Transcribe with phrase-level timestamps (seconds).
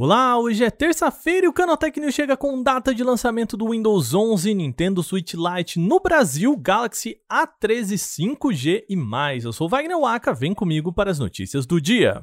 [0.00, 4.14] Olá, hoje é terça-feira e o Canaltech News chega com data de lançamento do Windows
[4.14, 9.44] 11, Nintendo Switch Lite no Brasil, Galaxy A13 5G e mais.
[9.44, 12.22] Eu sou Wagner Waka, vem comigo para as notícias do dia.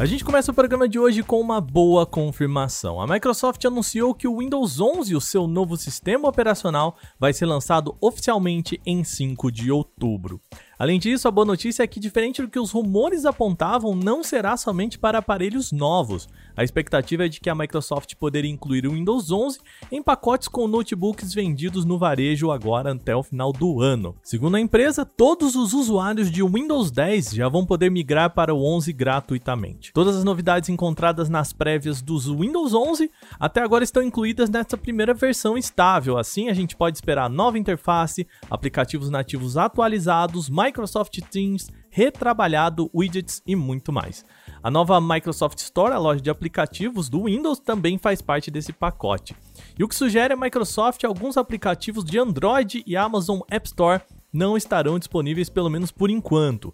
[0.00, 3.00] A gente começa o programa de hoje com uma boa confirmação.
[3.00, 7.96] A Microsoft anunciou que o Windows 11, o seu novo sistema operacional, vai ser lançado
[8.00, 10.40] oficialmente em 5 de outubro.
[10.78, 14.56] Além disso, a boa notícia é que, diferente do que os rumores apontavam, não será
[14.56, 16.28] somente para aparelhos novos.
[16.56, 19.58] A expectativa é de que a Microsoft poderia incluir o Windows 11
[19.90, 24.14] em pacotes com notebooks vendidos no varejo agora até o final do ano.
[24.22, 28.64] Segundo a empresa, todos os usuários de Windows 10 já vão poder migrar para o
[28.64, 29.92] 11 gratuitamente.
[29.92, 35.12] Todas as novidades encontradas nas prévias dos Windows 11 até agora estão incluídas nessa primeira
[35.12, 36.18] versão estável.
[36.18, 43.42] Assim, a gente pode esperar nova interface, aplicativos nativos atualizados, mais Microsoft Teams retrabalhado, widgets
[43.46, 44.24] e muito mais.
[44.62, 49.34] A nova Microsoft Store, a loja de aplicativos do Windows, também faz parte desse pacote.
[49.78, 54.56] E o que sugere a Microsoft alguns aplicativos de Android e Amazon App Store não
[54.56, 56.70] estarão disponíveis pelo menos por enquanto.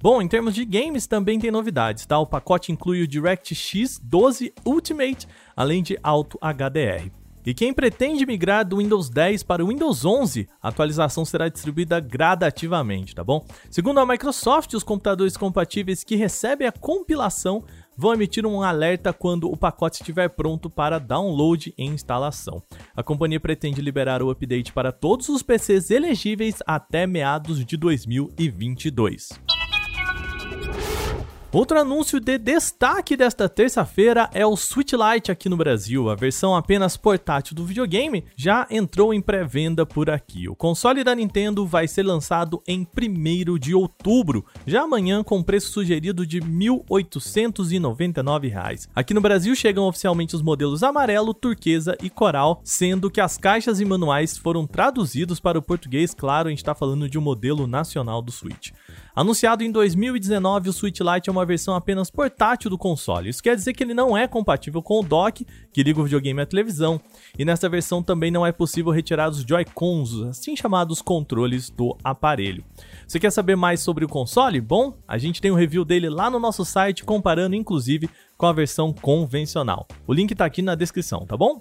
[0.00, 2.18] Bom, em termos de games também tem novidades, tá?
[2.18, 5.26] O pacote inclui o DirectX 12 Ultimate,
[5.56, 7.10] além de Auto HDR.
[7.44, 12.00] E quem pretende migrar do Windows 10 para o Windows 11, a atualização será distribuída
[12.00, 13.46] gradativamente, tá bom?
[13.70, 17.64] Segundo a Microsoft, os computadores compatíveis que recebem a compilação
[17.96, 22.62] vão emitir um alerta quando o pacote estiver pronto para download e instalação.
[22.94, 29.57] A companhia pretende liberar o update para todos os PCs elegíveis até meados de 2022.
[31.50, 36.10] Outro anúncio de destaque desta terça-feira é o Switch Lite aqui no Brasil.
[36.10, 40.46] A versão apenas portátil do videogame já entrou em pré-venda por aqui.
[40.46, 45.70] O console da Nintendo vai ser lançado em 1 de outubro, já amanhã com preço
[45.70, 48.86] sugerido de R$ 1.899.
[48.94, 53.80] Aqui no Brasil chegam oficialmente os modelos amarelo, turquesa e coral, sendo que as caixas
[53.80, 57.66] e manuais foram traduzidos para o português, claro, a gente está falando de um modelo
[57.66, 58.70] nacional do Switch.
[59.14, 63.28] Anunciado em 2019, o Switch Lite é uma versão apenas portátil do console.
[63.28, 66.40] Isso quer dizer que ele não é compatível com o dock, que liga o videogame
[66.40, 67.00] à televisão,
[67.36, 72.64] e nessa versão também não é possível retirar os Joy-Cons, assim chamados controles do aparelho.
[73.06, 74.60] Você quer saber mais sobre o console?
[74.60, 78.52] Bom, a gente tem um review dele lá no nosso site, comparando inclusive com a
[78.52, 79.86] versão convencional.
[80.06, 81.60] O link está aqui na descrição, tá bom?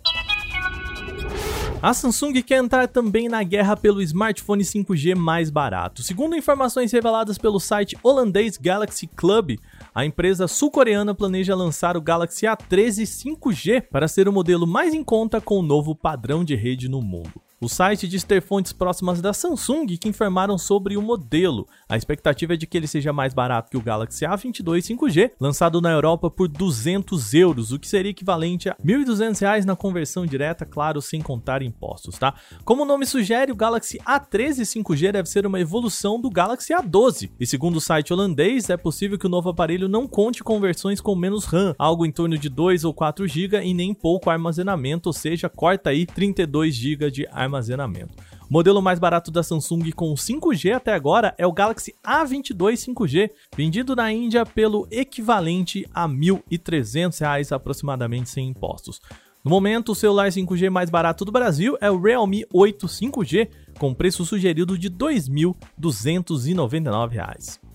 [1.80, 6.02] A Samsung quer entrar também na guerra pelo smartphone 5G mais barato.
[6.02, 9.58] Segundo informações reveladas pelo site holandês Galaxy Club,
[9.94, 15.04] a empresa sul-coreana planeja lançar o Galaxy A13 5G para ser o modelo mais em
[15.04, 17.47] conta com o novo padrão de rede no mundo.
[17.60, 21.68] O site diz ter fontes próximas da Samsung que informaram sobre o modelo.
[21.90, 25.82] A expectativa é de que ele seja mais barato que o Galaxy A22 5G, lançado
[25.82, 30.68] na Europa por 200 euros, o que seria equivalente a R$ 1.200 na conversão direta,
[30.68, 32.36] claro, sem contar impostos, tá?
[32.64, 37.32] Como o nome sugere, o Galaxy A13 5G deve ser uma evolução do Galaxy A12.
[37.40, 41.02] E segundo o site holandês, é possível que o novo aparelho não conte com versões
[41.02, 45.10] com menos RAM, algo em torno de 2 ou 4 GB e nem pouco armazenamento,
[45.10, 48.14] ou seja, corta aí 32 GB de armazenamento armazenamento.
[48.50, 53.30] O modelo mais barato da Samsung com 5G até agora é o Galaxy A22 5G,
[53.56, 59.02] vendido na Índia pelo equivalente a R$ 1.300 aproximadamente sem impostos.
[59.44, 63.48] No momento, o celular 5G mais barato do Brasil é o Realme 8 5G,
[63.80, 67.67] com preço sugerido de R$ 2.299.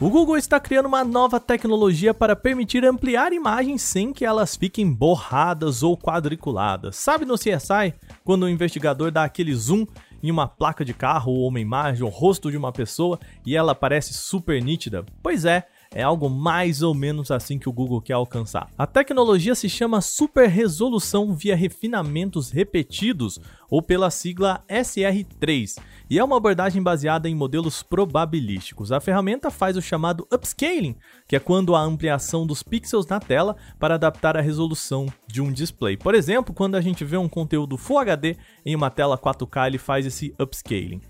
[0.00, 4.90] O Google está criando uma nova tecnologia para permitir ampliar imagens sem que elas fiquem
[4.90, 6.96] borradas ou quadriculadas.
[6.96, 7.92] Sabe no CSI,
[8.24, 9.84] quando o investigador dá aquele zoom
[10.22, 13.74] em uma placa de carro ou uma imagem, o rosto de uma pessoa e ela
[13.74, 15.04] parece super nítida?
[15.22, 18.70] Pois é, é algo mais ou menos assim que o Google quer alcançar.
[18.78, 25.78] A tecnologia se chama Super Resolução via refinamentos repetidos, ou pela sigla SR3,
[26.08, 28.92] e é uma abordagem baseada em modelos probabilísticos.
[28.92, 30.96] A ferramenta faz o chamado upscaling,
[31.26, 35.52] que é quando a ampliação dos pixels na tela para adaptar a resolução de um
[35.52, 35.96] display.
[35.96, 39.78] Por exemplo, quando a gente vê um conteúdo Full HD em uma tela 4K, ele
[39.78, 41.00] faz esse upscaling.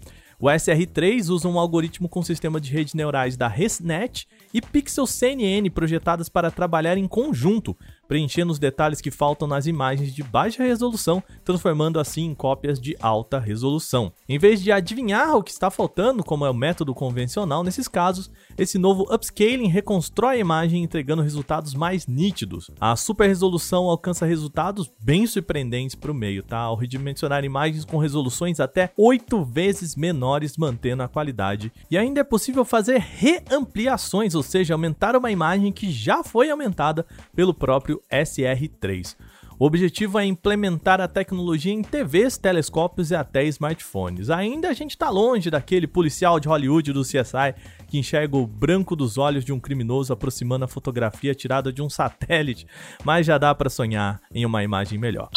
[0.43, 5.69] O SR3 usa um algoritmo com sistema de redes neurais da ResNet e Pixel CNN
[5.69, 7.77] projetadas para trabalhar em conjunto,
[8.11, 12.97] preenchendo os detalhes que faltam nas imagens de baixa resolução, transformando assim em cópias de
[13.01, 14.12] alta resolução.
[14.29, 18.29] Em vez de adivinhar o que está faltando, como é o método convencional nesses casos,
[18.59, 22.69] esse novo upscaling reconstrói a imagem entregando resultados mais nítidos.
[22.81, 26.59] A super resolução alcança resultados bem surpreendentes para o meio, tá?
[26.59, 31.73] Ao redimensionar imagens com resoluções até 8 vezes menores, mantendo a qualidade.
[31.89, 37.06] E ainda é possível fazer reampliações, ou seja, aumentar uma imagem que já foi aumentada
[37.37, 39.17] pelo próprio SR3.
[39.58, 44.31] O objetivo é implementar a tecnologia em TVs, telescópios e até smartphones.
[44.31, 47.55] Ainda a gente está longe daquele policial de Hollywood do CSI
[47.87, 51.91] que enxerga o branco dos olhos de um criminoso aproximando a fotografia tirada de um
[51.91, 52.67] satélite,
[53.05, 55.29] mas já dá para sonhar em uma imagem melhor.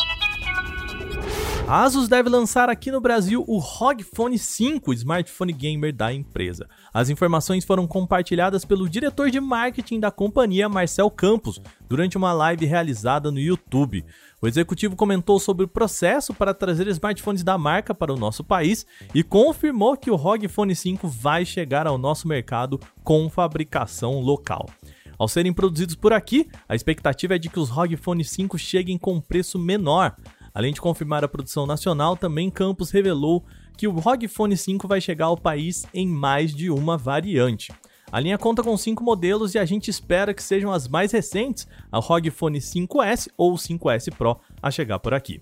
[1.66, 6.68] A Asus deve lançar aqui no Brasil o ROG Phone 5, smartphone gamer da empresa.
[6.94, 12.66] As informações foram compartilhadas pelo diretor de marketing da companhia, Marcel Campos, durante uma live
[12.66, 14.06] realizada no YouTube.
[14.42, 18.86] O executivo comentou sobre o processo para trazer smartphones da marca para o nosso país
[19.16, 24.68] e confirmou que o ROG Phone 5 vai chegar ao nosso mercado com fabricação local.
[25.18, 28.98] Ao serem produzidos por aqui, a expectativa é de que os ROG Phone 5 cheguem
[28.98, 30.16] com preço menor.
[30.54, 33.44] Além de confirmar a produção nacional, também Campos revelou
[33.76, 37.72] que o ROG Phone 5 vai chegar ao país em mais de uma variante.
[38.12, 41.68] A linha conta com cinco modelos e a gente espera que sejam as mais recentes,
[41.92, 45.42] a ROG Phone 5S ou 5S Pro, a chegar por aqui.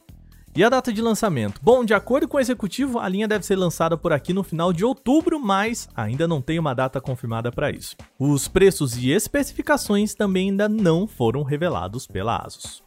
[0.53, 1.61] E a data de lançamento?
[1.63, 4.73] Bom, de acordo com o executivo, a linha deve ser lançada por aqui no final
[4.73, 7.95] de outubro, mas ainda não tem uma data confirmada para isso.
[8.19, 12.83] Os preços e especificações também ainda não foram revelados pela Asus.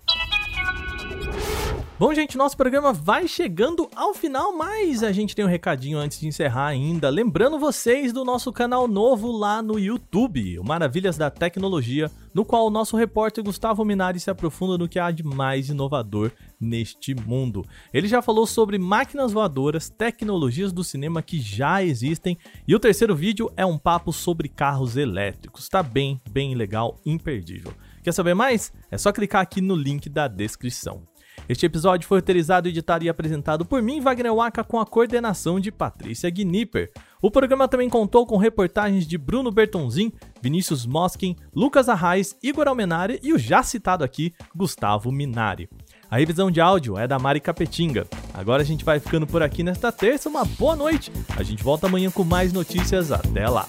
[1.96, 6.18] Bom, gente, nosso programa vai chegando ao final, mas a gente tem um recadinho antes
[6.18, 7.08] de encerrar ainda.
[7.08, 12.66] Lembrando vocês do nosso canal novo lá no YouTube, o Maravilhas da Tecnologia, no qual
[12.66, 17.64] o nosso repórter Gustavo Minari se aprofunda no que há de mais inovador neste mundo.
[17.92, 22.36] Ele já falou sobre máquinas voadoras, tecnologias do cinema que já existem,
[22.66, 25.68] e o terceiro vídeo é um papo sobre carros elétricos.
[25.68, 27.72] Tá bem, bem legal, imperdível.
[28.02, 28.72] Quer saber mais?
[28.90, 31.13] É só clicar aqui no link da descrição.
[31.48, 35.70] Este episódio foi roteirizado, editado e apresentado por mim, Wagner Waka, com a coordenação de
[35.70, 36.90] Patrícia Gnipper.
[37.20, 43.18] O programa também contou com reportagens de Bruno Bertonzin, Vinícius Moskin, Lucas Arraes, Igor Almenari
[43.22, 45.68] e o já citado aqui, Gustavo Minari.
[46.10, 48.06] A revisão de áudio é da Mari Capetinga.
[48.32, 50.28] Agora a gente vai ficando por aqui nesta terça.
[50.28, 51.10] Uma boa noite.
[51.36, 53.10] A gente volta amanhã com mais notícias.
[53.10, 53.66] Até lá.